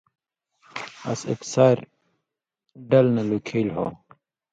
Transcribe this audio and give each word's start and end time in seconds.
اَس 1.11 1.21
ایک 1.29 1.41
ساریۡ 1.53 1.89
ڈَل 2.89 3.05
نہ 3.15 3.23
لُکھیلیۡ 3.29 3.75
ہو۔ 3.75 3.85